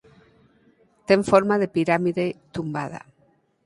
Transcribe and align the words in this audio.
Ten 1.07 1.19
forma 1.31 1.55
de 1.61 1.71
pirámide 1.75 2.25
tumbada. 2.55 3.01